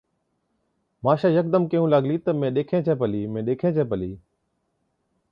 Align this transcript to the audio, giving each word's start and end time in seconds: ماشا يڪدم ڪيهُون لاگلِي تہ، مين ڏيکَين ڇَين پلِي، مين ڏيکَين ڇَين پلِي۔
ماشا 1.07 1.29
يڪدم 1.35 1.63
ڪيهُون 1.73 1.89
لاگلِي 1.93 2.17
تہ، 2.23 2.31
مين 2.39 2.51
ڏيکَين 2.55 2.81
ڇَين 2.87 2.97
پلِي، 3.01 3.21
مين 3.33 3.45
ڏيکَين 3.51 3.71
ڇَين 3.75 3.87
پلِي۔ 3.91 4.11